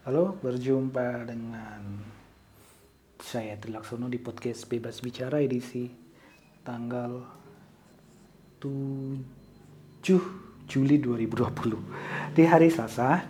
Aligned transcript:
Halo, 0.00 0.32
berjumpa 0.40 1.28
dengan 1.28 2.00
saya 3.20 3.52
Trilaksono 3.60 4.08
di 4.08 4.16
podcast 4.16 4.64
Bebas 4.64 5.04
Bicara 5.04 5.44
edisi 5.44 5.92
tanggal 6.64 7.20
7 8.64 8.64
Juli 10.64 10.96
2020 11.04 12.32
di 12.32 12.48
hari 12.48 12.72
Selasa 12.72 13.28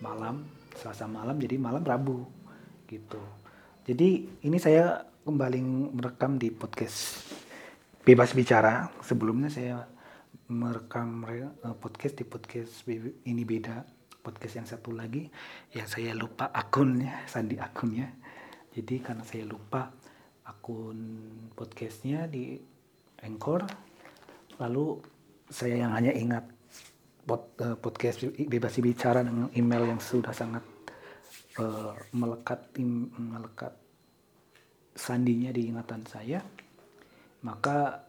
malam, 0.00 0.48
Selasa 0.72 1.04
malam 1.04 1.36
jadi 1.36 1.60
malam 1.60 1.84
Rabu 1.84 2.24
gitu. 2.88 3.20
Jadi 3.84 4.40
ini 4.40 4.56
saya 4.56 5.04
kembali 5.28 5.60
merekam 6.00 6.40
di 6.40 6.48
podcast 6.48 7.28
Bebas 8.08 8.32
Bicara. 8.32 8.88
Sebelumnya 9.04 9.52
saya 9.52 9.84
merekam 10.48 11.28
eh, 11.28 11.76
podcast 11.76 12.16
di 12.16 12.24
podcast 12.24 12.88
ini 13.28 13.44
beda 13.44 13.93
podcast 14.24 14.64
yang 14.64 14.68
satu 14.68 14.96
lagi. 14.96 15.28
Yang 15.76 16.00
saya 16.00 16.16
lupa 16.16 16.48
akunnya 16.48 17.28
sandi 17.28 17.60
akunnya. 17.60 18.08
Jadi 18.72 19.04
karena 19.04 19.22
saya 19.22 19.44
lupa 19.44 19.92
akun 20.44 20.98
podcastnya 21.52 22.28
di 22.28 22.56
Anchor 23.24 23.64
lalu 24.60 25.00
saya 25.48 25.86
yang 25.86 25.92
hanya 25.96 26.12
ingat 26.12 26.44
pod, 27.24 27.56
uh, 27.64 27.76
podcast 27.80 28.28
bebas 28.36 28.76
bicara 28.80 29.24
dengan 29.24 29.48
email 29.56 29.88
yang 29.88 30.00
sudah 30.00 30.36
sangat 30.36 30.62
uh, 31.58 31.96
melekat 32.12 32.60
melekat 33.16 33.72
sandinya 34.94 35.50
di 35.50 35.72
ingatan 35.72 36.02
saya. 36.06 36.40
Maka 37.44 38.00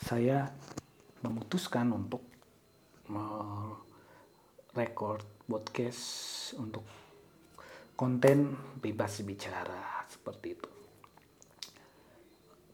saya 0.00 0.48
memutuskan 1.20 1.92
untuk 1.92 2.24
record 4.72 5.33
podcast 5.44 6.02
untuk 6.56 6.82
konten 7.94 8.56
bebas 8.80 9.20
bicara 9.22 10.08
seperti 10.08 10.48
itu. 10.56 10.70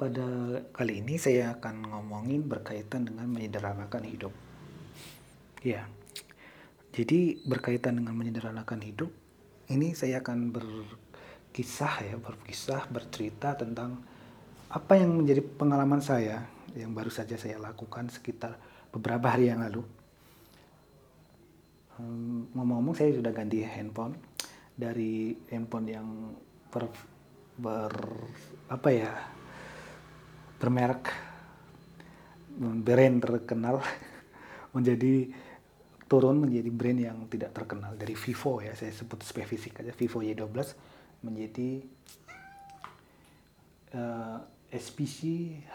Pada 0.01 0.25
kali 0.73 1.05
ini 1.05 1.21
saya 1.21 1.61
akan 1.61 1.93
ngomongin 1.93 2.49
berkaitan 2.49 3.05
dengan 3.05 3.29
menyederhanakan 3.29 4.05
hidup. 4.09 4.33
Ya, 5.61 5.85
jadi 6.97 7.37
berkaitan 7.45 8.01
dengan 8.01 8.17
menyederhanakan 8.17 8.81
hidup, 8.81 9.13
ini 9.69 9.93
saya 9.93 10.25
akan 10.25 10.57
berkisah 10.57 11.95
ya, 12.01 12.17
berkisah, 12.17 12.89
bercerita 12.89 13.61
tentang 13.61 14.01
apa 14.73 14.97
yang 14.97 15.21
menjadi 15.21 15.45
pengalaman 15.45 16.01
saya 16.01 16.49
yang 16.73 16.95
baru 16.95 17.11
saja 17.11 17.35
saya 17.35 17.59
lakukan 17.59 18.09
sekitar 18.09 18.57
beberapa 18.95 19.35
hari 19.35 19.51
yang 19.51 19.61
lalu 19.61 19.83
ngomong-ngomong 22.57 22.97
saya 22.97 23.17
sudah 23.17 23.33
ganti 23.33 23.65
handphone. 23.65 24.17
Dari 24.75 25.37
handphone 25.53 25.87
yang 25.87 26.09
ber, 26.73 26.89
ber 27.61 27.93
apa 28.73 28.89
ya 28.89 29.13
bermerek 30.61 31.03
brand 32.61 33.17
terkenal 33.25 33.81
menjadi 34.77 35.33
turun 36.11 36.43
menjadi 36.43 36.71
brand 36.75 37.01
yang 37.01 37.19
tidak 37.31 37.55
terkenal. 37.55 37.95
Dari 37.95 38.19
Vivo 38.19 38.59
ya 38.59 38.75
saya 38.75 38.91
sebut 38.91 39.23
spesifik 39.23 39.87
aja 39.87 39.95
Vivo 39.95 40.21
Y12 40.21 40.51
menjadi 41.23 41.71
uh, 43.95 44.39
eh, 44.71 44.79
SPC 44.81 45.21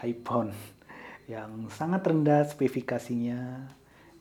iPhone 0.04 0.52
yang 1.34 1.72
sangat 1.72 2.04
rendah 2.06 2.46
spesifikasinya 2.46 3.72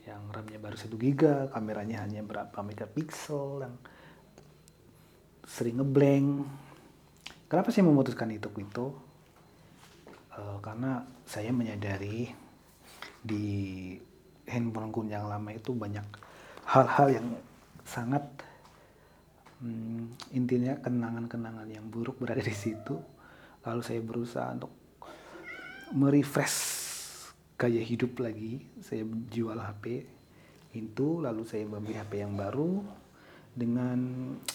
yang 0.05 0.29
RAM-nya 0.29 0.61
baru 0.61 0.77
1 0.77 0.93
GB, 1.01 1.23
kameranya 1.53 2.05
hanya 2.05 2.21
berapa 2.21 2.59
megapiksel, 2.61 3.65
yang 3.65 3.77
sering 5.49 5.81
ngeblank. 5.81 6.45
Kenapa 7.49 7.73
saya 7.73 7.89
memutuskan 7.89 8.33
itu 8.33 8.49
itu? 8.61 8.93
Uh, 10.35 10.59
karena 10.61 11.07
saya 11.25 11.55
menyadari 11.55 12.29
di 13.25 13.47
handphone 14.45 15.09
yang 15.09 15.31
lama 15.31 15.55
itu 15.55 15.73
banyak 15.73 16.05
hal-hal 16.69 17.09
yang 17.23 17.27
sangat 17.87 18.25
hmm, 19.65 20.13
intinya 20.37 20.77
kenangan-kenangan 20.85 21.69
yang 21.71 21.87
buruk 21.89 22.21
berada 22.21 22.45
di 22.45 22.53
situ. 22.53 23.01
Lalu 23.65 23.81
saya 23.81 24.01
berusaha 24.05 24.53
untuk 24.53 24.73
merefresh 25.97 26.84
gaya 27.55 27.83
hidup 27.83 28.19
lagi 28.19 28.67
saya 28.83 29.07
jual 29.31 29.55
HP 29.55 30.05
itu 30.75 31.23
lalu 31.23 31.47
saya 31.47 31.65
membeli 31.71 31.95
HP 31.95 32.27
yang 32.27 32.35
baru 32.35 32.83
dengan 33.55 33.99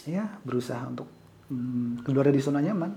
ya 0.04 0.28
berusaha 0.44 0.84
untuk 0.84 1.08
hmm, 1.48 2.04
keluar 2.04 2.28
dari 2.28 2.44
zona 2.44 2.60
nyaman. 2.60 2.92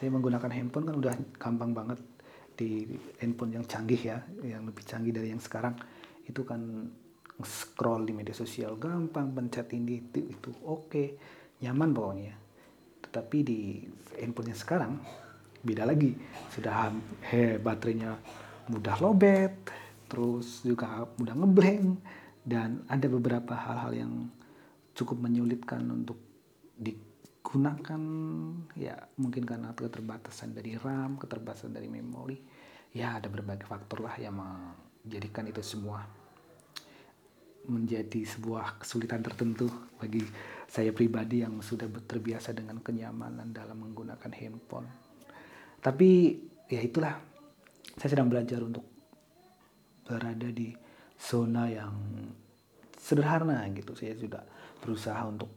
Saya 0.00 0.08
menggunakan 0.10 0.50
handphone 0.50 0.88
kan 0.88 0.96
udah 0.96 1.14
gampang 1.36 1.70
banget 1.76 2.00
di 2.56 2.88
handphone 3.20 3.60
yang 3.60 3.64
canggih 3.68 4.00
ya 4.00 4.18
yang 4.42 4.64
lebih 4.64 4.82
canggih 4.88 5.12
dari 5.12 5.28
yang 5.30 5.42
sekarang. 5.44 5.76
Itu 6.24 6.48
kan 6.48 6.88
scroll 7.44 8.08
di 8.08 8.16
media 8.16 8.32
sosial 8.32 8.80
gampang 8.80 9.36
pencet 9.36 9.68
ini 9.76 10.00
itu, 10.00 10.32
itu 10.32 10.50
oke 10.64 11.04
nyaman 11.60 11.92
pokoknya. 11.92 12.34
Tetapi 13.04 13.38
di 13.44 13.60
handphone 14.16 14.48
yang 14.48 14.60
sekarang 14.60 14.92
beda 15.60 15.84
lagi. 15.84 16.16
Sudah 16.48 16.88
he, 17.28 17.60
baterainya 17.60 18.16
mudah 18.70 18.96
lobet, 19.02 19.54
terus 20.06 20.62
juga 20.62 21.08
mudah 21.18 21.34
ngeblank 21.34 21.86
dan 22.42 22.82
ada 22.90 23.06
beberapa 23.06 23.54
hal-hal 23.54 23.92
yang 23.94 24.12
cukup 24.92 25.18
menyulitkan 25.24 25.82
untuk 25.88 26.18
digunakan 26.76 28.02
ya 28.76 28.98
mungkin 29.16 29.42
karena 29.46 29.72
keterbatasan 29.72 30.52
dari 30.52 30.76
RAM, 30.76 31.16
keterbatasan 31.16 31.72
dari 31.72 31.88
memori. 31.88 32.38
Ya 32.92 33.16
ada 33.16 33.32
berbagai 33.32 33.64
faktor 33.64 34.04
lah 34.04 34.20
yang 34.20 34.36
menjadikan 34.36 35.48
itu 35.48 35.64
semua 35.64 36.04
menjadi 37.62 38.26
sebuah 38.26 38.82
kesulitan 38.82 39.22
tertentu 39.22 39.70
bagi 39.96 40.26
saya 40.66 40.90
pribadi 40.90 41.46
yang 41.46 41.62
sudah 41.62 41.86
terbiasa 41.86 42.50
dengan 42.50 42.82
kenyamanan 42.82 43.54
dalam 43.54 43.86
menggunakan 43.86 44.32
handphone. 44.34 44.88
Tapi 45.78 46.10
ya 46.66 46.82
itulah 46.82 47.31
saya 47.98 48.16
sedang 48.16 48.28
belajar 48.28 48.60
untuk 48.62 48.84
berada 50.06 50.48
di 50.50 50.74
zona 51.16 51.70
yang 51.70 51.94
sederhana 52.98 53.66
gitu. 53.74 53.94
Saya 53.94 54.14
sudah 54.18 54.42
berusaha 54.82 55.22
untuk 55.26 55.50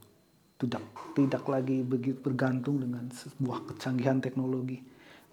tidak 0.56 0.84
tidak 1.18 1.44
lagi 1.46 1.84
begitu 1.84 2.20
bergantung 2.24 2.80
dengan 2.80 3.12
sebuah 3.12 3.76
kecanggihan 3.76 4.24
teknologi. 4.24 4.80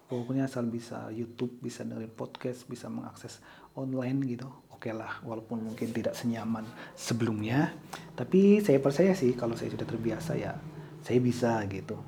Pokoknya 0.03 0.45
asal 0.45 0.67
bisa 0.69 1.09
YouTube, 1.09 1.57
bisa 1.63 1.81
dengerin 1.87 2.11
podcast, 2.11 2.67
bisa 2.69 2.91
mengakses 2.91 3.39
online 3.73 4.19
gitu. 4.29 4.45
Oke 4.69 4.91
okay 4.91 4.93
lah, 4.93 5.23
walaupun 5.23 5.63
mungkin 5.63 5.95
tidak 5.95 6.13
senyaman 6.13 6.67
sebelumnya, 6.93 7.71
tapi 8.13 8.59
saya 8.59 8.83
percaya 8.83 9.15
sih 9.15 9.31
kalau 9.31 9.55
saya 9.55 9.71
sudah 9.71 9.87
terbiasa 9.87 10.35
ya 10.35 10.53
saya 11.03 11.19
bisa 11.19 11.59
gitu. 11.67 11.99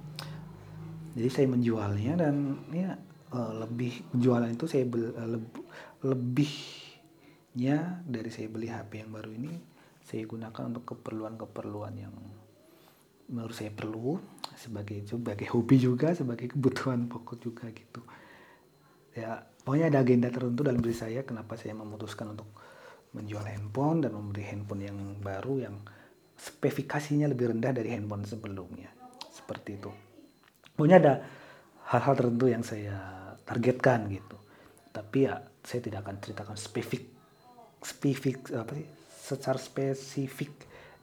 Jadi 1.16 1.30
saya 1.32 1.48
menjualnya 1.48 2.14
dan 2.20 2.60
ya 2.72 2.96
uh, 3.36 3.52
lebih 3.68 4.16
penjualan 4.16 4.48
itu 4.48 4.66
saya 4.66 4.88
beli, 4.88 5.12
uh, 5.12 5.28
leb, 5.28 5.46
lebihnya 6.08 7.80
dari 8.08 8.30
saya 8.32 8.48
beli 8.48 8.72
HP 8.72 9.04
yang 9.04 9.12
baru 9.12 9.32
ini 9.36 9.52
saya 10.06 10.24
gunakan 10.24 10.72
untuk 10.72 10.96
keperluan-keperluan 10.96 11.94
yang 11.98 12.14
menurut 13.26 13.58
saya 13.58 13.74
perlu 13.74 14.22
sebagai 14.54 15.02
sebagai 15.10 15.50
hobi 15.50 15.82
juga 15.82 16.14
sebagai 16.14 16.54
kebutuhan 16.54 17.10
pokok 17.10 17.38
juga 17.42 17.66
gitu. 17.74 18.06
Ya 19.18 19.42
pokoknya 19.66 19.90
ada 19.90 20.06
agenda 20.06 20.30
tertentu 20.30 20.62
dalam 20.62 20.78
diri 20.78 20.94
saya 20.94 21.26
kenapa 21.26 21.58
saya 21.58 21.74
memutuskan 21.74 22.38
untuk 22.38 22.54
menjual 23.18 23.42
handphone 23.50 24.06
dan 24.06 24.14
memberi 24.14 24.46
handphone 24.46 24.82
yang 24.86 24.98
baru 25.26 25.66
yang 25.66 25.76
spesifikasinya 26.38 27.32
lebih 27.32 27.58
rendah 27.58 27.74
dari 27.74 27.90
handphone 27.98 28.30
sebelumnya. 28.30 28.94
Seperti 29.34 29.82
itu. 29.82 29.90
Pokoknya 30.78 30.98
ada 31.02 31.14
hal-hal 31.90 32.14
tertentu 32.14 32.46
yang 32.46 32.62
saya 32.62 33.25
targetkan 33.46 34.10
gitu. 34.10 34.38
Tapi 34.92 35.30
ya 35.30 35.40
saya 35.62 35.82
tidak 35.82 36.06
akan 36.06 36.18
ceritakan 36.22 36.58
spesifik 36.58 37.16
spesifik 37.86 38.50
apa 38.58 38.74
sih 38.74 38.88
secara 39.14 39.60
spesifik 39.62 40.52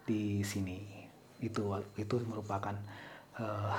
di 0.03 0.43
sini. 0.43 1.07
Itu 1.39 1.71
itu 1.95 2.15
merupakan 2.27 2.75
uh, 3.39 3.75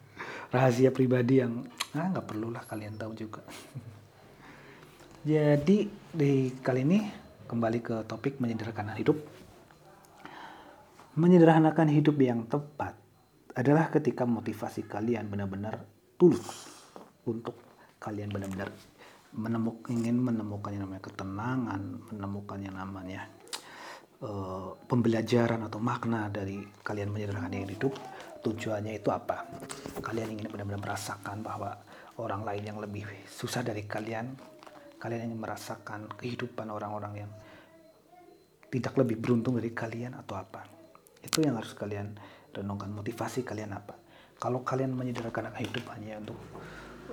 rahasia 0.54 0.94
pribadi 0.94 1.42
yang 1.42 1.66
ah 1.98 2.06
nggak 2.10 2.26
perlu 2.26 2.54
lah 2.54 2.62
kalian 2.62 2.94
tahu 2.94 3.12
juga. 3.18 3.42
Jadi 5.30 5.88
di 6.14 6.52
kali 6.60 6.80
ini 6.86 6.98
kembali 7.48 7.78
ke 7.82 7.96
topik 8.06 8.38
menyederhanakan 8.38 8.98
hidup. 8.98 9.18
Menyederhanakan 11.14 11.88
hidup 11.94 12.18
yang 12.18 12.44
tepat 12.50 12.98
adalah 13.54 13.86
ketika 13.86 14.26
motivasi 14.26 14.82
kalian 14.84 15.30
benar-benar 15.30 15.86
tulus 16.18 16.66
untuk 17.24 17.63
kalian 18.04 18.28
benar-benar 18.28 18.68
menemuk 19.34 19.88
ingin 19.88 20.20
menemukan 20.20 20.70
yang 20.76 20.84
namanya 20.86 21.02
ketenangan, 21.08 21.82
menemukan 22.12 22.58
yang 22.60 22.76
namanya 22.76 23.26
uh, 24.22 24.76
pembelajaran 24.86 25.64
atau 25.66 25.80
makna 25.80 26.28
dari 26.28 26.62
kalian 26.84 27.10
menyederhanakan 27.10 27.72
hidup 27.72 27.96
tujuannya 28.44 29.00
itu 29.00 29.08
apa? 29.08 29.48
Kalian 30.04 30.36
ingin 30.36 30.52
benar-benar 30.52 30.84
merasakan 30.84 31.40
bahwa 31.40 31.80
orang 32.20 32.44
lain 32.46 32.76
yang 32.76 32.78
lebih 32.78 33.08
susah 33.26 33.64
dari 33.64 33.88
kalian 33.88 34.36
kalian 35.02 35.32
ingin 35.32 35.40
merasakan 35.40 36.08
kehidupan 36.14 36.70
orang-orang 36.70 37.26
yang 37.26 37.30
tidak 38.70 38.94
lebih 38.96 39.18
beruntung 39.18 39.58
dari 39.58 39.74
kalian 39.74 40.14
atau 40.14 40.38
apa? 40.38 40.62
Itu 41.20 41.42
yang 41.42 41.58
harus 41.58 41.74
kalian 41.74 42.14
renungkan. 42.54 42.92
Motivasi 42.94 43.42
kalian 43.42 43.74
apa? 43.74 43.98
Kalau 44.38 44.62
kalian 44.62 44.94
menyederhanakan 44.94 45.58
hidup 45.58 45.84
hanya 45.94 46.22
untuk 46.22 46.38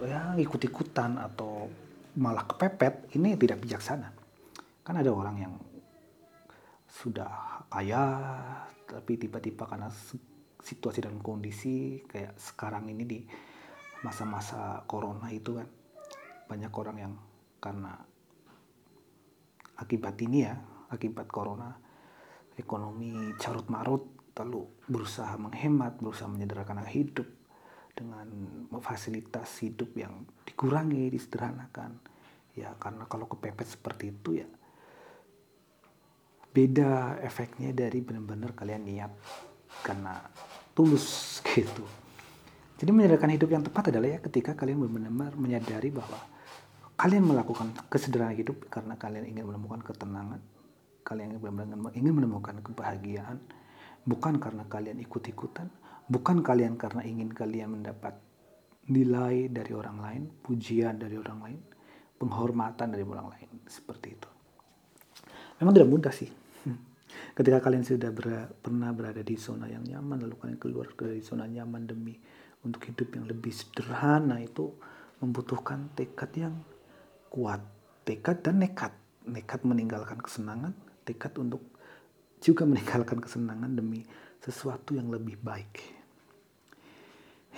ya 0.06 0.33
ikut-ikutan 0.38 1.18
atau 1.21 1.69
malah 2.18 2.44
kepepet 2.44 3.15
ini 3.15 3.38
tidak 3.39 3.63
bijaksana 3.63 4.09
kan 4.81 4.95
ada 4.98 5.12
orang 5.13 5.38
yang 5.39 5.53
sudah 6.92 7.63
kaya 7.71 8.03
tapi 8.83 9.15
tiba-tiba 9.15 9.63
karena 9.63 9.88
situasi 10.59 11.00
dan 11.00 11.18
kondisi 11.24 12.03
kayak 12.06 12.36
sekarang 12.36 12.92
ini 12.92 13.03
di 13.07 13.19
masa-masa 14.03 14.83
corona 14.89 15.31
itu 15.31 15.56
kan 15.56 15.68
banyak 16.51 16.74
orang 16.75 16.98
yang 17.00 17.13
karena 17.63 17.95
akibat 19.80 20.19
ini 20.19 20.44
ya 20.44 20.57
akibat 20.92 21.31
corona 21.31 21.71
ekonomi 22.59 23.31
carut 23.39 23.65
marut 23.71 24.03
lalu 24.36 24.68
berusaha 24.89 25.38
menghemat 25.38 26.01
berusaha 26.01 26.27
menyederhanakan 26.27 26.89
hidup 26.89 27.27
dengan 28.01 28.27
fasilitas 28.81 29.62
hidup 29.62 29.94
yang 29.94 30.25
dikurangi 30.50 31.13
disederhanakan. 31.13 32.01
Ya 32.57 32.74
karena 32.81 33.06
kalau 33.06 33.30
kepepet 33.30 33.77
seperti 33.77 34.09
itu 34.09 34.42
ya 34.42 34.50
beda 36.51 37.15
efeknya 37.24 37.71
dari 37.71 38.03
benar-benar 38.03 38.51
kalian 38.51 38.83
niat 38.83 39.12
karena 39.86 40.19
tulus 40.75 41.39
gitu. 41.53 41.86
Jadi 42.81 42.89
menyederhanakan 42.89 43.38
hidup 43.38 43.50
yang 43.53 43.63
tepat 43.63 43.94
adalah 43.94 44.09
ya 44.09 44.19
ketika 44.19 44.57
kalian 44.57 44.81
benar-benar 44.81 45.38
menyadari 45.38 45.94
bahwa 45.94 46.18
kalian 46.98 47.30
melakukan 47.30 47.77
kesederhanaan 47.94 48.38
hidup 48.38 48.57
karena 48.74 48.98
kalian 48.98 49.30
ingin 49.30 49.45
menemukan 49.45 49.86
ketenangan, 49.86 50.42
kalian 51.06 51.38
ingin 51.38 51.42
benar-benar 51.45 51.94
ingin 51.94 52.13
menemukan 52.18 52.57
kebahagiaan, 52.65 53.38
bukan 54.06 54.42
karena 54.42 54.65
kalian 54.65 54.98
ikut-ikutan, 55.01 55.68
bukan 56.09 56.42
kalian 56.42 56.75
karena 56.75 57.06
ingin 57.06 57.30
kalian 57.30 57.81
mendapat 57.81 58.18
nilai 58.89 59.48
dari 59.48 59.71
orang 59.77 59.98
lain, 60.01 60.24
pujian 60.42 60.98
dari 60.98 61.15
orang 61.15 61.39
lain, 61.45 61.59
penghormatan 62.18 62.92
dari 62.92 63.06
orang 63.06 63.30
lain, 63.30 63.50
seperti 63.69 64.07
itu. 64.18 64.30
Memang 65.62 65.74
tidak 65.77 65.89
mudah 65.89 66.13
sih. 66.13 66.30
Ketika 67.38 67.62
kalian 67.62 67.86
sudah 67.86 68.09
ber, 68.09 68.50
pernah 68.57 68.89
berada 68.92 69.21
di 69.21 69.38
zona 69.38 69.69
yang 69.69 69.86
nyaman, 69.86 70.25
lalu 70.25 70.36
kalian 70.42 70.59
keluar 70.59 70.89
dari 70.98 71.21
zona 71.21 71.45
nyaman 71.45 71.86
demi 71.86 72.18
untuk 72.65 72.81
hidup 72.89 73.13
yang 73.18 73.25
lebih 73.30 73.53
sederhana 73.53 74.42
itu 74.42 74.69
membutuhkan 75.21 75.94
tekad 75.94 76.31
yang 76.33 76.56
kuat, 77.30 77.62
tekad 78.03 78.42
dan 78.42 78.59
nekat. 78.59 78.94
Nekat 79.21 79.62
meninggalkan 79.62 80.18
kesenangan, 80.18 80.74
tekad 81.06 81.38
untuk 81.38 81.62
juga 82.41 82.65
meninggalkan 82.65 83.21
kesenangan 83.21 83.71
demi 83.77 84.01
sesuatu 84.41 84.97
yang 84.97 85.13
lebih 85.13 85.38
baik. 85.39 86.01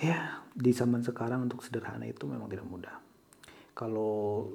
Ya, 0.04 0.44
di 0.52 0.70
zaman 0.76 1.00
sekarang 1.00 1.48
untuk 1.48 1.64
sederhana 1.64 2.04
itu 2.04 2.28
memang 2.28 2.46
tidak 2.52 2.68
mudah. 2.68 2.96
Kalau 3.72 4.52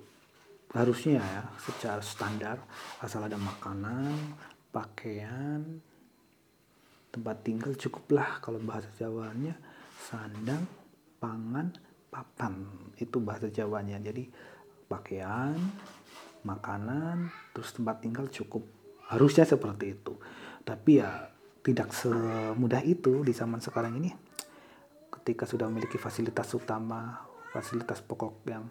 harusnya 0.69 1.17
ya 1.17 1.41
secara 1.57 1.99
standar 2.05 2.61
asal 3.01 3.25
ada 3.25 3.41
makanan, 3.41 4.13
pakaian, 4.69 5.81
tempat 7.09 7.41
tinggal 7.41 7.73
cukuplah 7.73 8.37
kalau 8.39 8.61
bahasa 8.61 8.87
Jawanya 8.93 9.57
sandang, 9.97 10.63
pangan, 11.17 11.73
papan. 12.13 12.63
Itu 12.95 13.19
bahasa 13.19 13.49
Jawanya. 13.49 13.97
Jadi 13.97 14.29
pakaian, 14.85 15.57
makanan, 16.45 17.29
terus 17.51 17.73
tempat 17.73 17.99
tinggal 18.05 18.29
cukup. 18.29 18.78
Harusnya 19.09 19.45
seperti 19.45 19.97
itu. 19.97 20.13
Tapi 20.61 21.01
ya 21.01 21.29
tidak 21.65 21.91
semudah 21.91 22.81
itu 22.85 23.25
di 23.25 23.33
zaman 23.33 23.59
sekarang 23.59 23.97
ini. 23.97 24.13
Ketika 25.09 25.49
sudah 25.49 25.67
memiliki 25.67 25.97
fasilitas 25.97 26.53
utama, 26.53 27.25
fasilitas 27.49 27.99
pokok 28.05 28.45
yang 28.47 28.65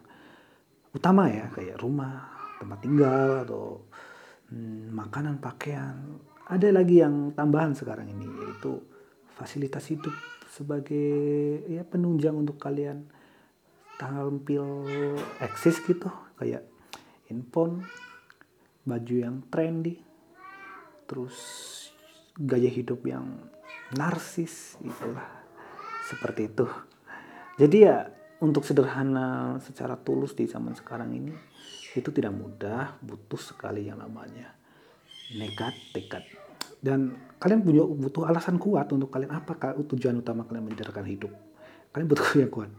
utama 0.95 1.29
ya, 1.29 1.51
kayak 1.51 1.77
rumah, 1.83 2.31
tempat 2.63 2.79
tinggal 2.81 3.45
atau 3.45 3.85
hmm, 4.51 4.95
makanan, 4.95 5.43
pakaian. 5.43 6.23
Ada 6.49 6.73
lagi 6.73 7.05
yang 7.05 7.37
tambahan 7.37 7.77
sekarang 7.77 8.09
ini 8.09 8.25
yaitu 8.25 8.81
fasilitas 9.37 9.85
hidup 9.93 10.17
sebagai 10.49 11.61
ya 11.69 11.85
penunjang 11.85 12.35
untuk 12.35 12.57
kalian 12.57 13.05
tampil 14.01 14.89
eksis 15.45 15.85
gitu 15.85 16.09
kayak 16.41 16.65
handphone 17.29 17.85
baju 18.89 19.15
yang 19.15 19.45
trendy 19.53 20.08
terus 21.09 21.37
gaya 22.37 22.69
hidup 22.71 23.03
yang 23.09 23.27
narsis 23.97 24.77
itulah. 24.85 25.27
Seperti 26.07 26.53
itu. 26.53 26.69
Jadi 27.59 27.77
ya 27.85 28.07
untuk 28.39 28.63
sederhana 28.63 29.59
secara 29.59 29.99
tulus 29.99 30.37
di 30.37 30.47
zaman 30.47 30.77
sekarang 30.79 31.11
ini 31.11 31.35
itu 31.99 32.09
tidak 32.15 32.31
mudah 32.31 32.95
butuh 33.03 33.41
sekali 33.41 33.91
yang 33.91 33.99
namanya 33.99 34.55
nekat 35.35 35.75
tekad. 35.91 36.23
Dan 36.79 37.19
kalian 37.43 37.67
punya 37.67 37.83
butuh 37.83 38.31
alasan 38.31 38.63
kuat 38.63 38.87
untuk 38.95 39.11
kalian 39.11 39.35
apa 39.35 39.75
tujuan 39.83 40.23
utama 40.23 40.47
kalian 40.47 40.71
menjalankan 40.71 41.07
hidup? 41.09 41.33
Kalian 41.91 42.07
butuh 42.07 42.29
yang 42.47 42.53
kuat. 42.53 42.71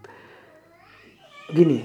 Gini 1.52 1.84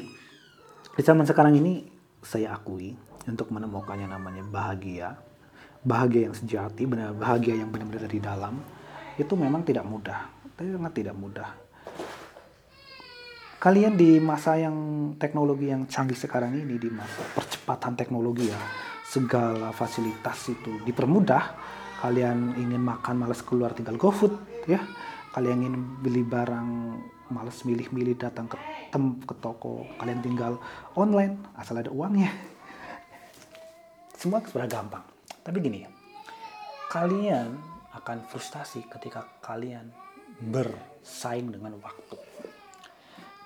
di 0.94 1.02
zaman 1.02 1.26
sekarang 1.26 1.58
ini 1.58 1.90
saya 2.22 2.54
akui 2.54 2.94
untuk 3.26 3.50
menemukan 3.50 3.98
yang 3.98 4.14
namanya 4.14 4.46
bahagia 4.46 5.18
bahagia 5.84 6.32
yang 6.32 6.34
sejati 6.34 6.88
benar 6.88 7.12
bahagia 7.12 7.60
yang 7.60 7.68
benar-benar 7.68 8.08
dari 8.08 8.18
dalam 8.18 8.56
itu 9.20 9.36
memang 9.36 9.62
tidak 9.62 9.84
mudah 9.84 10.34
sangat 10.58 10.92
tidak 10.94 11.16
mudah. 11.18 11.50
Kalian 13.58 13.96
di 13.96 14.20
masa 14.20 14.60
yang 14.60 14.76
teknologi 15.16 15.72
yang 15.72 15.88
canggih 15.88 16.16
sekarang 16.16 16.52
ini 16.52 16.76
di 16.76 16.92
masa 16.92 17.24
percepatan 17.32 17.96
teknologi 17.96 18.52
ya 18.52 18.60
segala 19.08 19.72
fasilitas 19.72 20.52
itu 20.52 20.84
dipermudah 20.84 21.56
kalian 22.04 22.60
ingin 22.60 22.82
makan 22.84 23.24
males 23.24 23.40
keluar 23.40 23.72
tinggal 23.72 23.96
GoFood 23.96 24.66
ya. 24.68 24.80
Kalian 25.32 25.66
ingin 25.66 25.82
beli 25.98 26.22
barang 26.22 26.68
males 27.32 27.58
milih-milih 27.66 28.20
datang 28.20 28.46
ke 28.46 28.54
tem 28.92 29.18
ke 29.24 29.34
toko 29.40 29.88
kalian 29.98 30.22
tinggal 30.22 30.60
online 30.94 31.40
asal 31.56 31.80
ada 31.80 31.88
uangnya. 31.90 32.30
Semua 34.14 34.44
sebenarnya 34.44 34.78
gampang 34.78 35.13
tapi 35.44 35.60
gini 35.60 35.84
kalian 36.88 37.52
akan 37.94 38.26
frustasi 38.26 38.88
ketika 38.90 39.28
kalian 39.44 39.92
bersaing 40.40 41.54
dengan 41.54 41.78
waktu. 41.78 42.18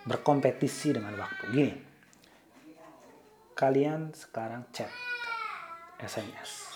Berkompetisi 0.09 0.97
dengan 0.97 1.12
waktu. 1.21 1.45
Gini 1.52 1.75
kalian 3.59 4.14
sekarang 4.14 4.71
chat 4.71 4.87
SMS 5.99 6.71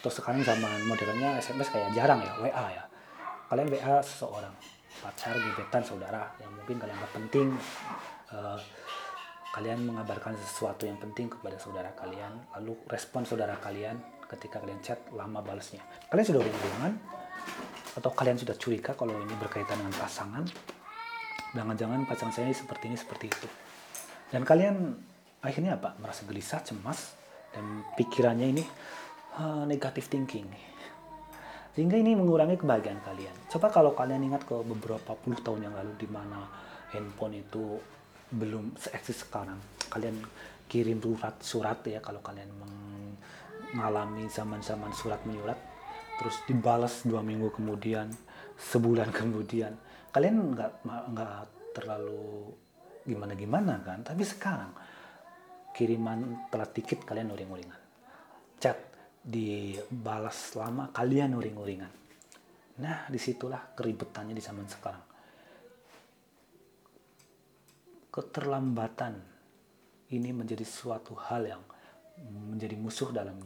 atau 0.00 0.08
sekarang 0.08 0.40
zaman 0.40 0.88
modelnya 0.88 1.36
SMS 1.36 1.68
kayak 1.68 1.92
jarang 1.92 2.24
ya 2.24 2.32
WA 2.40 2.66
ya. 2.72 2.84
Kalian 3.52 3.68
WA 3.68 4.00
seseorang 4.00 4.54
pacar 5.04 5.36
gebetan 5.36 5.84
saudara 5.84 6.32
yang 6.40 6.48
mungkin 6.56 6.80
kalian 6.80 6.96
anggap 6.96 7.12
penting 7.12 7.48
uh, 8.32 8.56
kalian 9.52 9.84
mengabarkan 9.84 10.32
sesuatu 10.40 10.88
yang 10.88 10.96
penting 10.96 11.28
kepada 11.28 11.60
saudara 11.60 11.92
kalian 11.92 12.32
lalu 12.56 12.74
respon 12.88 13.28
saudara 13.28 13.60
kalian 13.60 14.00
ketika 14.30 14.60
kalian 14.60 14.80
chat 14.80 14.98
lama 15.12 15.40
balasnya. 15.44 15.84
Kalian 16.08 16.26
sudah 16.26 16.42
hubungan 16.42 16.92
atau 17.94 18.10
kalian 18.10 18.40
sudah 18.40 18.56
curiga 18.58 18.96
kalau 18.98 19.14
ini 19.14 19.34
berkaitan 19.38 19.78
dengan 19.78 19.94
pasangan? 19.94 20.44
Jangan-jangan 21.54 22.02
pasangan 22.08 22.34
saya 22.34 22.50
ini 22.50 22.56
seperti 22.56 22.84
ini 22.90 22.96
seperti 22.98 23.26
itu. 23.30 23.48
Dan 24.34 24.42
kalian 24.42 24.98
akhirnya 25.38 25.78
apa? 25.78 25.94
Merasa 26.02 26.26
gelisah 26.26 26.64
cemas 26.66 27.14
dan 27.54 27.86
pikirannya 27.94 28.46
ini 28.50 28.64
uh, 29.38 29.62
negative 29.62 30.10
thinking. 30.10 30.50
Sehingga 31.74 31.94
ini 31.94 32.18
mengurangi 32.18 32.58
kebahagiaan 32.58 33.02
kalian. 33.02 33.34
Coba 33.50 33.70
kalau 33.70 33.94
kalian 33.94 34.26
ingat 34.30 34.46
ke 34.46 34.54
beberapa 34.66 35.14
puluh 35.14 35.38
tahun 35.42 35.70
yang 35.70 35.74
lalu 35.74 35.94
di 35.98 36.06
mana 36.10 36.46
handphone 36.90 37.38
itu 37.38 37.78
belum 38.34 38.74
seeksis 38.74 39.26
sekarang. 39.26 39.58
Kalian 39.90 40.18
kirim 40.66 40.98
surat 40.98 41.38
surat 41.38 41.78
ya 41.86 42.02
kalau 42.02 42.18
kalian 42.18 42.50
mengalami 43.74 44.30
zaman-zaman 44.30 44.94
surat 44.94 45.20
menyurat 45.26 45.58
terus 46.16 46.38
dibalas 46.46 47.02
dua 47.02 47.20
minggu 47.20 47.50
kemudian 47.50 48.08
sebulan 48.54 49.10
kemudian 49.18 49.74
kalian 50.14 50.54
nggak 50.54 50.72
nggak 50.86 51.34
terlalu 51.74 52.54
gimana 53.04 53.34
gimana 53.34 53.74
kan 53.82 54.00
tapi 54.06 54.22
sekarang 54.22 54.72
kiriman 55.74 56.48
telat 56.48 56.70
dikit 56.70 57.02
kalian 57.02 57.34
uring-uringan 57.34 57.80
chat 58.62 58.94
dibalas 59.24 60.52
lama 60.52 60.92
kalian 60.92 61.32
uring-uringan. 61.32 61.92
Nah, 62.84 63.08
di 63.08 63.16
situlah 63.16 63.72
keribetannya 63.72 64.36
di 64.36 64.44
zaman 64.44 64.68
sekarang. 64.68 65.04
Keterlambatan 68.12 69.14
ini 70.12 70.30
menjadi 70.30 70.62
suatu 70.62 71.16
hal 71.16 71.42
yang 71.48 71.62
menjadi 72.30 72.76
musuh 72.78 73.10
dalam 73.10 73.40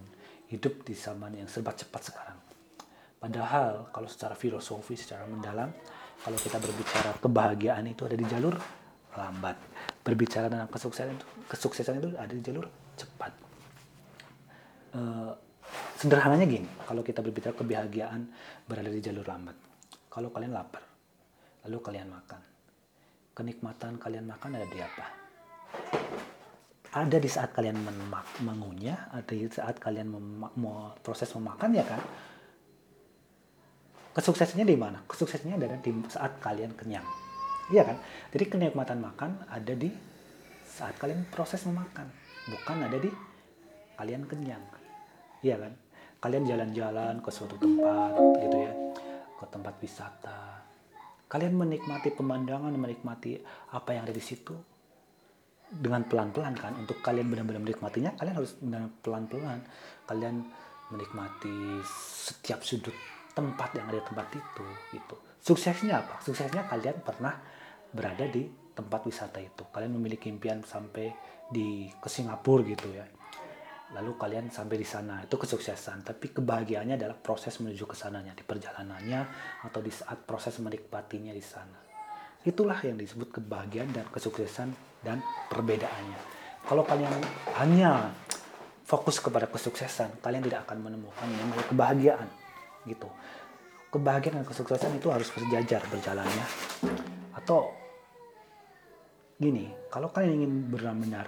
hidup 0.48 0.84
di 0.84 0.96
zaman 0.96 1.36
yang 1.36 1.48
serba 1.48 1.76
cepat 1.76 2.02
sekarang. 2.08 2.38
Padahal 3.18 3.90
kalau 3.90 4.06
secara 4.06 4.38
filosofi, 4.38 4.94
secara 4.94 5.26
mendalam, 5.26 5.68
kalau 6.22 6.38
kita 6.38 6.56
berbicara 6.62 7.10
kebahagiaan 7.18 7.84
itu 7.90 8.06
ada 8.06 8.16
di 8.16 8.26
jalur 8.26 8.54
lambat. 9.18 9.58
Berbicara 10.06 10.46
tentang 10.46 10.70
kesuksesan 10.70 11.18
itu, 11.18 11.26
kesuksesan 11.50 11.94
itu 11.98 12.08
ada 12.14 12.32
di 12.32 12.42
jalur 12.42 12.64
cepat. 12.94 13.32
Uh, 14.94 15.34
sederhananya 15.98 16.46
gini, 16.46 16.70
kalau 16.86 17.02
kita 17.02 17.20
berbicara 17.20 17.52
kebahagiaan 17.58 18.30
berada 18.64 18.88
di 18.88 19.02
jalur 19.02 19.26
lambat. 19.26 19.58
Kalau 20.08 20.30
kalian 20.30 20.54
lapar, 20.54 20.80
lalu 21.66 21.78
kalian 21.82 22.08
makan. 22.08 22.40
Kenikmatan 23.34 23.98
kalian 23.98 24.26
makan 24.26 24.58
ada 24.58 24.66
di 24.66 24.78
apa? 24.78 25.17
Ada 26.98 27.22
di 27.22 27.30
saat 27.30 27.54
kalian 27.54 27.78
mengunyah, 28.42 29.14
ada 29.14 29.30
di 29.30 29.46
saat 29.46 29.78
kalian 29.78 30.10
mem 30.10 30.66
proses 30.98 31.30
memakan 31.38 31.70
ya 31.70 31.86
kan? 31.86 32.02
Kesuksesannya 34.18 34.66
di 34.66 34.74
mana? 34.74 34.98
Kesuksesannya 35.06 35.62
adalah 35.62 35.78
di 35.78 35.94
saat 36.10 36.42
kalian 36.42 36.74
kenyang. 36.74 37.06
Iya 37.70 37.86
kan? 37.86 37.96
Jadi 38.34 38.44
kenikmatan 38.50 38.98
makan 38.98 39.46
ada 39.46 39.78
di 39.78 39.94
saat 40.66 40.98
kalian 40.98 41.22
proses 41.30 41.62
memakan, 41.70 42.10
bukan 42.50 42.76
ada 42.82 42.98
di 42.98 43.14
kalian 43.94 44.26
kenyang. 44.26 44.64
Iya 45.46 45.54
kan? 45.54 45.72
Kalian 46.18 46.50
jalan-jalan 46.50 47.22
ke 47.22 47.30
suatu 47.30 47.54
tempat 47.62 48.10
gitu 48.42 48.56
ya, 48.58 48.74
ke 49.38 49.44
tempat 49.46 49.74
wisata. 49.78 50.66
Kalian 51.30 51.54
menikmati 51.54 52.10
pemandangan, 52.10 52.74
menikmati 52.74 53.38
apa 53.70 53.94
yang 53.94 54.02
ada 54.02 54.14
di 54.16 54.24
situ 54.24 54.58
dengan 55.70 56.04
pelan-pelan 56.08 56.56
kan. 56.56 56.72
Untuk 56.80 56.98
kalian 57.04 57.28
benar-benar 57.28 57.62
menikmatinya, 57.62 58.16
kalian 58.16 58.37
harus 58.40 58.56
benar 58.58 58.88
pelan-pelan. 59.04 59.60
Kalian 60.08 60.44
menikmati 60.88 61.84
setiap 61.84 62.64
sudut 62.64 62.94
tempat 63.37 63.70
yang 63.76 63.87
ada 63.87 64.00
di 64.00 64.06
tempat 64.08 64.26
itu 64.34 64.66
gitu. 64.90 65.16
Suksesnya 65.38 66.02
apa? 66.02 66.18
Suksesnya 66.25 66.66
kalian 66.66 67.04
pernah 67.04 67.38
berada 67.94 68.26
di 68.26 68.48
tempat 68.75 69.06
wisata 69.06 69.38
itu. 69.38 69.62
Kalian 69.70 69.94
memiliki 69.94 70.26
impian 70.26 70.64
sampai 70.66 71.12
di 71.46 71.87
ke 71.92 72.08
Singapura 72.10 72.66
gitu 72.66 72.88
ya. 72.90 73.06
Lalu 73.94 74.20
kalian 74.20 74.52
sampai 74.52 74.76
di 74.76 74.84
sana 74.84 75.25
itu 75.25 75.38
kesuksesan. 75.38 76.04
Tapi 76.04 76.34
kebahagiaannya 76.34 76.98
adalah 76.98 77.16
proses 77.16 77.56
menuju 77.62 77.88
ke 77.88 77.96
sananya 77.96 78.34
di 78.37 78.44
perjalanannya 78.44 79.20
atau 79.64 79.80
di 79.80 79.88
saat 79.88 80.28
proses 80.28 80.58
menikmatinya 80.60 81.32
di 81.32 81.44
sana. 81.44 81.78
Itulah 82.44 82.80
yang 82.84 82.98
disebut 83.00 83.40
kebahagiaan 83.40 83.90
dan 83.94 84.06
kesuksesan 84.10 84.88
dan 85.02 85.22
perbedaannya. 85.50 86.20
Kalau 86.68 86.84
kalian 86.84 87.14
hanya 87.56 88.12
fokus 88.88 89.20
kepada 89.20 89.48
kesuksesan, 89.48 90.20
kalian 90.24 90.44
tidak 90.44 90.64
akan 90.68 90.80
menemukan 90.80 91.26
yang 91.28 91.40
namanya 91.44 91.66
kebahagiaan 91.68 92.28
gitu. 92.88 93.08
Kebahagiaan 93.88 94.44
dan 94.44 94.46
kesuksesan 94.48 94.96
itu 95.00 95.08
harus 95.08 95.28
berjajar 95.32 95.80
berjalannya. 95.88 96.46
Atau 97.36 97.72
gini, 99.40 99.72
kalau 99.88 100.12
kalian 100.12 100.44
ingin 100.44 100.52
benar-benar 100.68 101.26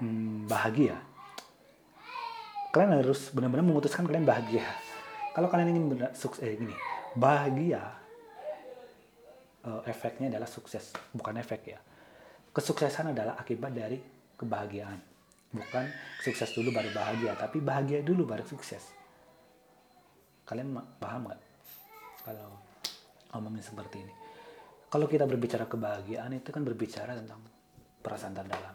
hmm, 0.00 0.48
bahagia, 0.48 0.96
kalian 2.72 3.04
harus 3.04 3.28
benar-benar 3.34 3.66
memutuskan 3.66 4.08
kalian 4.08 4.24
bahagia. 4.24 4.64
Kalau 5.36 5.48
kalian 5.52 5.76
ingin 5.76 5.84
benar, 5.92 6.10
sukses, 6.16 6.40
eh, 6.42 6.56
gini, 6.56 6.74
bahagia 7.14 8.00
uh, 9.64 9.82
efeknya 9.86 10.32
adalah 10.32 10.48
sukses, 10.48 10.94
bukan 11.12 11.36
efek 11.40 11.76
ya. 11.76 11.80
Kesuksesan 12.50 13.14
adalah 13.14 13.38
akibat 13.38 13.70
dari 13.70 13.98
kebahagiaan. 14.34 14.98
Bukan 15.50 15.84
sukses 16.22 16.50
dulu 16.54 16.74
baru 16.74 16.90
bahagia, 16.94 17.34
tapi 17.38 17.62
bahagia 17.62 18.02
dulu 18.02 18.26
baru 18.26 18.42
sukses. 18.46 18.90
Kalian 20.46 20.74
paham 20.98 21.30
nggak? 21.30 21.40
Kalau 22.26 22.50
ngomongin 23.34 23.62
seperti 23.62 24.02
ini. 24.02 24.14
Kalau 24.90 25.06
kita 25.06 25.22
berbicara 25.26 25.70
kebahagiaan 25.70 26.34
itu 26.34 26.50
kan 26.50 26.66
berbicara 26.66 27.14
tentang 27.14 27.38
perasaan 28.02 28.34
terdalam. 28.34 28.74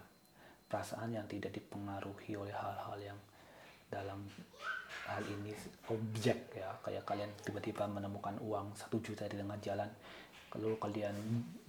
Perasaan 0.72 1.12
yang 1.12 1.28
tidak 1.28 1.52
dipengaruhi 1.52 2.40
oleh 2.40 2.56
hal-hal 2.56 3.00
yang 3.00 3.20
dalam 3.92 4.24
hal 5.06 5.24
ini 5.28 5.54
objek 5.92 6.58
ya 6.58 6.74
kayak 6.82 7.06
kalian 7.06 7.30
tiba-tiba 7.46 7.86
menemukan 7.86 8.34
uang 8.42 8.74
satu 8.74 8.98
juta 9.00 9.30
di 9.30 9.38
tengah 9.38 9.60
jalan 9.62 9.90
kalau 10.50 10.74
kalian 10.82 11.14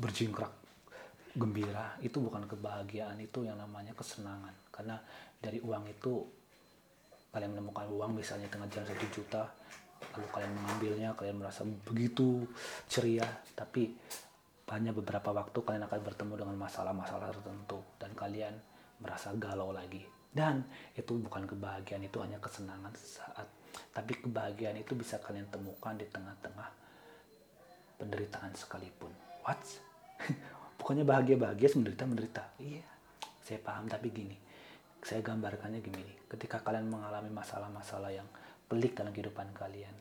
berjingkrak 0.00 0.65
gembira 1.36 2.00
itu 2.00 2.16
bukan 2.18 2.48
kebahagiaan 2.48 3.20
itu 3.20 3.44
yang 3.44 3.60
namanya 3.60 3.92
kesenangan. 3.92 4.52
Karena 4.72 4.96
dari 5.36 5.60
uang 5.60 5.84
itu 5.86 6.24
kalian 7.30 7.52
menemukan 7.52 7.86
uang 7.92 8.16
misalnya 8.16 8.48
tengah 8.48 8.66
jalan 8.72 8.88
satu 8.88 9.06
juta 9.12 9.44
lalu 10.16 10.28
kalian 10.32 10.52
mengambilnya 10.56 11.08
kalian 11.16 11.36
merasa 11.40 11.64
begitu 11.64 12.44
ceria 12.88 13.24
tapi 13.56 13.92
hanya 14.72 14.92
beberapa 14.92 15.30
waktu 15.30 15.58
kalian 15.62 15.84
akan 15.86 16.00
bertemu 16.02 16.32
dengan 16.42 16.56
masalah-masalah 16.58 17.30
tertentu 17.30 17.78
dan 18.02 18.10
kalian 18.16 18.54
merasa 18.98 19.30
galau 19.36 19.70
lagi. 19.70 20.02
Dan 20.26 20.66
itu 20.92 21.16
bukan 21.16 21.46
kebahagiaan 21.46 22.02
itu 22.02 22.18
hanya 22.18 22.36
kesenangan 22.42 22.92
sesaat. 22.92 23.46
Tapi 23.94 24.12
kebahagiaan 24.26 24.76
itu 24.76 24.98
bisa 24.98 25.22
kalian 25.22 25.46
temukan 25.48 25.94
di 25.94 26.04
tengah-tengah 26.10 26.68
penderitaan 28.02 28.52
sekalipun. 28.58 29.12
What 29.46 29.62
bukannya 30.86 31.02
bahagia 31.02 31.34
bahagia 31.34 31.66
menderita 31.74 32.04
menderita 32.06 32.44
iya. 32.62 32.86
Saya 33.42 33.58
paham 33.58 33.90
tapi 33.90 34.14
gini 34.14 34.46
saya 35.02 35.22
gambarkannya 35.22 35.82
gini. 35.82 36.02
Ketika 36.26 36.62
kalian 36.62 36.90
mengalami 36.90 37.30
masalah-masalah 37.30 38.10
yang 38.10 38.26
pelik 38.70 38.94
dalam 38.94 39.10
kehidupan 39.10 39.50
kalian 39.50 39.94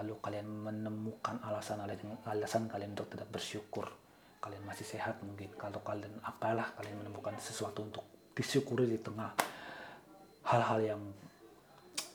lalu 0.00 0.16
kalian 0.24 0.48
menemukan 0.48 1.38
alasan-alasan 1.44 2.66
kalian 2.72 2.96
untuk 2.96 3.12
tidak 3.12 3.28
bersyukur 3.28 3.84
kalian 4.40 4.64
masih 4.64 4.88
sehat 4.88 5.20
mungkin. 5.20 5.52
Kalau 5.60 5.84
kalian 5.84 6.12
apalah 6.24 6.72
kalian 6.80 7.04
menemukan 7.04 7.36
sesuatu 7.36 7.84
untuk 7.84 8.04
disyukuri 8.32 8.88
di 8.88 8.96
tengah 9.00 9.32
hal-hal 10.48 10.80
yang 10.80 11.02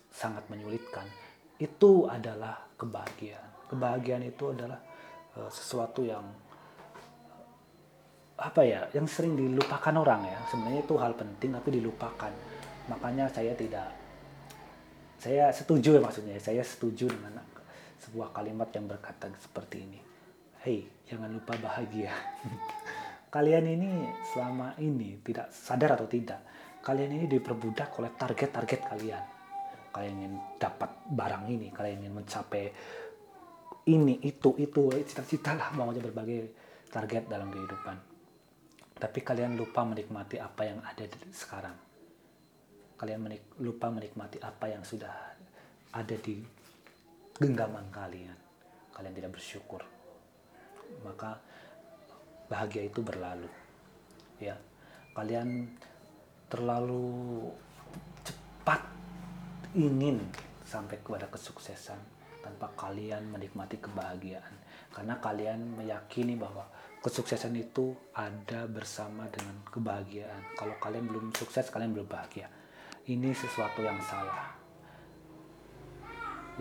sangat 0.09 0.45
menyulitkan 0.49 1.05
itu 1.61 2.09
adalah 2.09 2.57
kebahagiaan. 2.73 3.69
Kebahagiaan 3.69 4.25
itu 4.25 4.49
adalah 4.49 4.81
uh, 5.37 5.49
sesuatu 5.49 6.01
yang 6.05 6.25
apa 8.39 8.63
ya 8.63 8.87
yang 8.95 9.05
sering 9.05 9.35
dilupakan 9.35 9.91
orang 9.91 10.23
ya. 10.23 10.39
Sebenarnya 10.47 10.81
itu 10.81 10.95
hal 10.95 11.13
penting 11.13 11.51
tapi 11.51 11.69
dilupakan. 11.75 12.31
Makanya 12.87 13.27
saya 13.29 13.51
tidak 13.53 13.91
saya 15.19 15.51
setuju 15.51 15.99
ya 15.99 16.01
maksudnya. 16.01 16.39
Saya 16.39 16.63
setuju 16.63 17.11
dengan 17.11 17.43
sebuah 17.99 18.31
kalimat 18.31 18.71
yang 18.71 18.87
berkata 18.87 19.27
seperti 19.37 19.83
ini. 19.83 19.99
Hei 20.63 20.87
jangan 21.11 21.29
lupa 21.35 21.59
bahagia. 21.59 22.15
Kalian 23.35 23.65
ini 23.67 24.09
selama 24.33 24.73
ini 24.81 25.19
tidak 25.21 25.53
sadar 25.53 25.93
atau 25.93 26.09
tidak 26.09 26.41
kalian 26.79 27.21
ini 27.21 27.25
diperbudak 27.29 27.93
oleh 28.01 28.09
target-target 28.17 28.81
kalian. 28.89 29.23
Kalian 29.93 30.13
ingin 30.17 30.33
dapat 30.57 30.89
barang 31.05 31.45
ini 31.45 31.69
kalian 31.69 32.01
ingin 32.01 32.15
mencapai 32.17 32.73
ini 33.85 34.17
itu 34.25 34.57
itu 34.57 34.81
cita-cita 35.05 35.53
lah 35.53 35.69
mau 35.77 35.93
berbagai 35.93 36.49
target 36.89 37.29
dalam 37.29 37.53
kehidupan 37.53 38.18
tapi 38.99 39.23
kalian 39.23 39.55
lupa 39.55 39.87
menikmati 39.87 40.35
apa 40.35 40.67
yang 40.67 40.83
ada 40.83 41.07
sekarang. 41.31 41.75
Kalian 42.99 43.23
menik 43.23 43.47
lupa 43.63 43.87
menikmati 43.87 44.43
apa 44.43 44.67
yang 44.67 44.83
sudah 44.83 45.39
ada 45.95 46.15
di 46.19 46.43
genggaman 47.39 47.87
kalian. 47.95 48.35
Kalian 48.91 49.15
tidak 49.15 49.39
bersyukur. 49.39 49.79
Maka 51.07 51.39
bahagia 52.51 52.83
itu 52.83 52.99
berlalu 52.99 53.47
ya. 54.43 54.59
Kalian 55.15 55.71
terlalu 56.51 57.47
cepat 58.27 58.83
ingin 59.79 60.19
sampai 60.67 60.99
kepada 60.99 61.31
kesuksesan 61.31 61.99
tanpa 62.43 62.67
kalian 62.75 63.31
menikmati 63.31 63.79
kebahagiaan. 63.79 64.55
Karena 64.91 65.15
kalian 65.23 65.79
meyakini 65.79 66.35
bahwa 66.35 66.67
kesuksesan 66.99 67.55
itu 67.55 67.95
ada 68.11 68.67
bersama 68.67 69.27
dengan 69.31 69.63
kebahagiaan 69.71 70.55
kalau 70.59 70.75
kalian 70.83 71.07
belum 71.07 71.31
sukses 71.31 71.71
kalian 71.71 71.95
belum 71.95 72.07
bahagia 72.11 72.51
ini 73.09 73.33
sesuatu 73.33 73.81
yang 73.81 73.97
salah. 74.05 74.53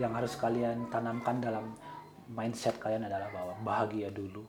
Yang 0.01 0.11
harus 0.17 0.33
kalian 0.41 0.89
tanamkan 0.89 1.37
dalam 1.37 1.77
mindset 2.25 2.81
kalian 2.81 3.05
adalah 3.05 3.29
bahwa 3.29 3.53
bahagia 3.61 4.09
dulu, 4.09 4.41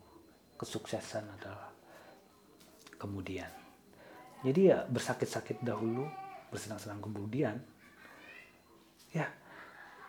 kesuksesan 0.56 1.28
adalah 1.36 1.68
kemudian. 2.96 3.48
Jadi 4.40 4.72
ya 4.72 4.80
bersakit-sakit 4.88 5.60
dahulu, 5.60 6.08
bersenang-senang 6.48 7.04
kemudian. 7.04 7.60
ya 9.10 9.26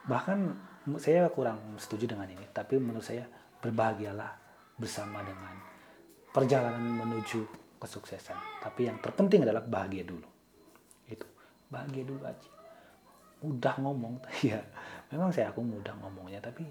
bahkan 0.06 0.54
saya 1.02 1.26
kurang 1.34 1.58
setuju 1.82 2.14
dengan 2.14 2.30
ini 2.30 2.46
tapi 2.54 2.78
menurut 2.78 3.02
saya 3.02 3.26
berbahagialah 3.66 4.30
bersama 4.78 5.26
dengan 5.26 5.58
perjalanan 6.32 6.82
menuju 6.82 7.44
kesuksesan. 7.80 8.64
Tapi 8.64 8.88
yang 8.88 8.98
terpenting 9.04 9.44
adalah 9.44 9.64
bahagia 9.64 10.08
dulu. 10.08 10.28
Itu. 11.08 11.28
Bahagia 11.68 12.04
dulu 12.04 12.24
aja 12.26 12.50
mudah 13.42 13.74
ngomong 13.82 14.22
ya 14.54 14.62
memang 15.10 15.34
saya 15.34 15.50
aku 15.50 15.66
mudah 15.66 15.98
ngomongnya 15.98 16.38
tapi 16.38 16.62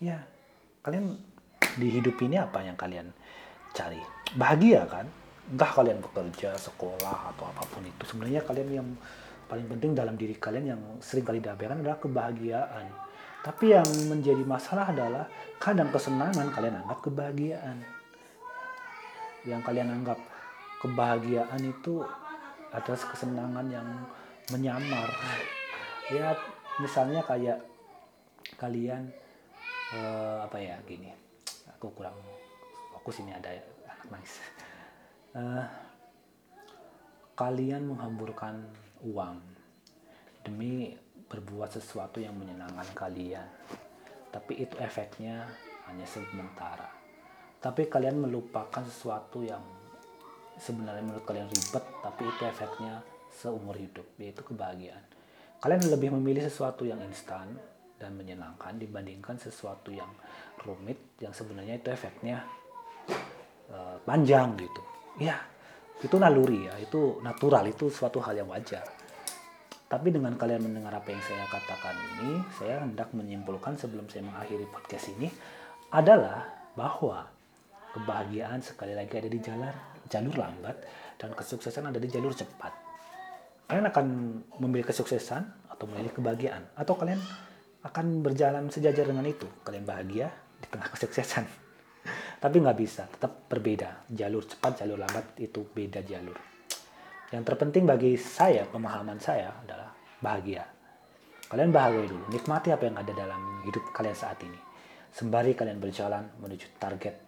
ya 0.00 0.16
kalian 0.80 1.20
di 1.76 1.88
hidup 1.92 2.16
ini 2.24 2.40
apa 2.40 2.64
yang 2.64 2.76
kalian 2.78 3.12
cari? 3.76 4.00
Bahagia 4.32 4.88
kan? 4.88 5.04
Entah 5.46 5.70
kalian 5.76 6.00
bekerja 6.00 6.56
sekolah 6.56 7.36
atau 7.36 7.44
apa 7.46 7.62
pun 7.68 7.84
itu. 7.84 8.02
Sebenarnya 8.08 8.40
kalian 8.42 8.68
yang 8.72 8.88
paling 9.46 9.68
penting 9.68 9.92
dalam 9.92 10.16
diri 10.16 10.34
kalian 10.34 10.74
yang 10.74 10.80
sering 11.04 11.22
kali 11.22 11.38
diabaikan 11.38 11.84
adalah 11.84 12.00
kebahagiaan. 12.00 12.86
Tapi 13.44 13.76
yang 13.76 13.86
menjadi 14.10 14.42
masalah 14.42 14.90
adalah 14.90 15.28
kadang 15.60 15.92
kesenangan 15.92 16.50
kalian 16.50 16.82
anggap 16.82 16.98
kebahagiaan. 17.04 17.84
Yang 19.46 19.62
kalian 19.62 19.88
anggap 19.94 20.18
kebahagiaan 20.82 21.62
itu 21.62 22.02
adalah 22.74 22.98
kesenangan 22.98 23.66
yang 23.70 23.88
menyamar. 24.52 25.08
Ya 26.10 26.34
misalnya 26.82 27.22
kayak 27.24 27.62
kalian 28.58 29.10
uh, 29.94 30.44
apa 30.44 30.58
ya 30.58 30.76
gini. 30.84 31.14
Aku 31.78 31.90
kurang 31.94 32.16
fokus 32.92 33.22
ini 33.22 33.32
ada 33.32 33.54
anak 33.86 34.08
nangis. 34.10 34.34
Uh, 35.36 35.64
kalian 37.36 37.86
menghamburkan 37.86 38.64
uang 39.04 39.38
demi 40.40 40.96
berbuat 41.26 41.74
sesuatu 41.74 42.22
yang 42.22 42.34
menyenangkan 42.38 42.86
kalian. 42.94 43.46
Tapi 44.30 44.62
itu 44.62 44.74
efeknya 44.78 45.48
hanya 45.88 46.06
sementara. 46.06 47.05
Tapi 47.66 47.90
kalian 47.90 48.22
melupakan 48.22 48.86
sesuatu 48.86 49.42
yang 49.42 49.58
sebenarnya 50.54 51.02
menurut 51.02 51.26
kalian 51.26 51.50
ribet, 51.50 51.82
tapi 51.98 52.22
itu 52.30 52.42
efeknya 52.46 53.02
seumur 53.34 53.74
hidup, 53.74 54.06
yaitu 54.22 54.46
kebahagiaan. 54.46 55.02
Kalian 55.58 55.82
lebih 55.90 56.14
memilih 56.14 56.46
sesuatu 56.46 56.86
yang 56.86 57.02
instan 57.02 57.58
dan 57.98 58.14
menyenangkan 58.14 58.78
dibandingkan 58.78 59.34
sesuatu 59.42 59.90
yang 59.90 60.08
rumit, 60.62 61.18
yang 61.18 61.34
sebenarnya 61.34 61.82
itu 61.82 61.90
efeknya 61.90 62.46
uh, 63.74 63.98
panjang 64.06 64.54
gitu. 64.62 64.82
Ya, 65.18 65.42
itu 66.06 66.14
naluri 66.22 66.70
ya, 66.70 66.78
itu 66.78 67.18
natural, 67.26 67.66
itu 67.66 67.90
suatu 67.90 68.22
hal 68.22 68.46
yang 68.46 68.46
wajar 68.46 68.86
tapi 69.86 70.10
dengan 70.10 70.34
kalian 70.34 70.66
mendengar 70.66 70.98
apa 70.98 71.14
yang 71.14 71.22
saya 71.22 71.46
katakan 71.46 71.94
ini, 72.18 72.42
saya 72.58 72.82
hendak 72.82 73.14
menyimpulkan 73.14 73.78
sebelum 73.78 74.10
saya 74.10 74.26
mengakhiri 74.26 74.66
podcast 74.66 75.14
ini 75.14 75.30
adalah 75.94 76.42
bahwa 76.74 77.35
kebahagiaan 77.96 78.60
sekali 78.60 78.92
lagi 78.92 79.16
ada 79.16 79.28
di 79.32 79.40
jalur 79.40 79.74
jalur 80.06 80.34
lambat 80.38 80.76
dan 81.18 81.32
kesuksesan 81.34 81.90
ada 81.90 81.98
di 81.98 82.08
jalur 82.10 82.32
cepat. 82.32 82.72
Kalian 83.66 83.86
akan 83.90 84.06
memilih 84.62 84.86
kesuksesan 84.86 85.42
atau 85.66 85.84
memilih 85.90 86.14
kebahagiaan 86.14 86.62
atau 86.78 86.94
kalian 86.94 87.18
akan 87.82 88.22
berjalan 88.22 88.70
sejajar 88.70 89.10
dengan 89.10 89.26
itu. 89.26 89.46
Kalian 89.66 89.82
bahagia 89.82 90.30
di 90.62 90.66
tengah 90.70 90.86
kesuksesan. 90.86 91.44
Tapi 92.42 92.56
nggak 92.62 92.78
bisa, 92.78 93.10
tetap 93.10 93.50
berbeda. 93.50 94.06
Jalur 94.06 94.46
cepat, 94.46 94.86
jalur 94.86 95.02
lambat 95.02 95.34
itu 95.42 95.66
beda 95.66 96.06
jalur. 96.06 96.38
Yang 97.34 97.42
terpenting 97.42 97.82
bagi 97.90 98.14
saya, 98.14 98.62
pemahaman 98.70 99.18
saya 99.18 99.50
adalah 99.66 99.90
bahagia. 100.22 100.62
Kalian 101.50 101.74
bahagia 101.74 102.06
dulu, 102.06 102.24
nikmati 102.30 102.70
apa 102.70 102.86
yang 102.86 102.96
ada 103.02 103.10
dalam 103.10 103.42
hidup 103.66 103.82
kalian 103.90 104.14
saat 104.14 104.38
ini. 104.46 104.58
Sembari 105.10 105.58
kalian 105.58 105.82
berjalan 105.82 106.22
menuju 106.38 106.78
target 106.78 107.25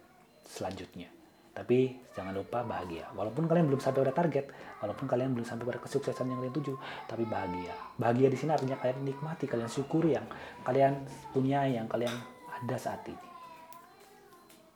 selanjutnya. 0.49 1.05
Tapi 1.53 1.93
jangan 2.17 2.33
lupa 2.33 2.65
bahagia. 2.65 3.05
Walaupun 3.13 3.45
kalian 3.45 3.69
belum 3.69 3.81
sampai 3.83 4.01
pada 4.07 4.15
target, 4.25 4.49
walaupun 4.81 5.05
kalian 5.05 5.37
belum 5.37 5.45
sampai 5.45 5.65
pada 5.69 5.79
kesuksesan 5.83 6.33
yang 6.33 6.39
kalian 6.41 6.55
tuju, 6.55 6.73
tapi 7.05 7.27
bahagia. 7.29 7.75
Bahagia 7.99 8.33
di 8.33 8.37
sini 8.39 8.55
artinya 8.55 8.79
kalian 8.79 9.05
nikmati, 9.05 9.45
kalian 9.45 9.69
syukuri 9.69 10.17
yang 10.17 10.25
kalian 10.65 11.03
punya, 11.29 11.67
yang 11.69 11.85
kalian 11.85 12.15
ada 12.49 12.77
saat 12.79 13.05
ini. 13.05 13.27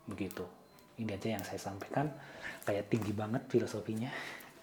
Begitu. 0.05 0.45
Ini 0.93 1.09
aja 1.17 1.39
yang 1.39 1.43
saya 1.45 1.57
sampaikan. 1.57 2.11
Kayak 2.67 2.93
tinggi 2.93 3.11
banget 3.15 3.43
filosofinya 3.49 4.11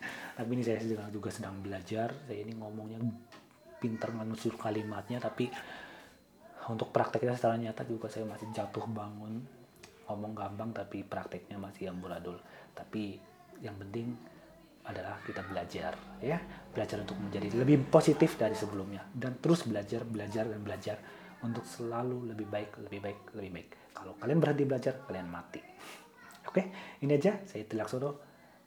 tapi 0.40 0.56
ini 0.56 0.62
saya 0.64 0.80
juga, 1.12 1.28
sedang 1.28 1.60
belajar 1.60 2.16
saya 2.24 2.40
ini 2.40 2.56
ngomongnya 2.56 2.96
pinter 3.80 4.08
menyusun 4.12 4.56
kalimatnya 4.56 5.20
tapi 5.20 5.48
untuk 6.68 6.92
prakteknya 6.92 7.36
secara 7.36 7.56
nyata 7.56 7.82
juga 7.88 8.08
saya 8.12 8.28
masih 8.28 8.48
jatuh 8.52 8.84
bangun 8.88 9.40
ngomong 10.10 10.34
gampang 10.34 10.70
tapi 10.74 11.06
prakteknya 11.06 11.56
masih 11.56 11.88
yang 11.88 12.02
buradul 12.02 12.36
tapi 12.74 13.16
yang 13.62 13.76
penting 13.78 14.16
adalah 14.84 15.20
kita 15.22 15.44
belajar 15.44 15.92
ya. 16.24 16.38
Belajar 16.72 17.04
untuk 17.04 17.18
menjadi 17.20 17.52
lebih 17.52 17.86
positif 17.92 18.34
dari 18.40 18.56
sebelumnya. 18.56 19.04
Dan 19.12 19.38
terus 19.38 19.68
belajar 19.68 20.02
belajar 20.08 20.48
dan 20.48 20.60
belajar 20.64 20.96
untuk 21.44 21.64
selalu 21.64 22.32
lebih 22.32 22.46
baik 22.48 22.70
lebih 22.88 23.00
baik 23.00 23.20
lebih 23.36 23.50
baik. 23.60 23.68
Kalau 23.92 24.16
kalian 24.16 24.40
berhenti 24.40 24.64
belajar 24.64 24.94
kalian 25.04 25.28
mati. 25.28 25.60
Oke? 26.48 26.62
Ini 27.04 27.12
aja 27.16 27.44
saya 27.44 27.64
Tilak 27.64 27.88
Sodo 27.88 28.10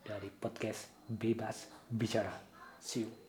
dari 0.05 0.29
podcast 0.29 0.93
bebas 1.09 1.69
bicara. 1.89 2.33
See 2.77 3.03
you. 3.03 3.22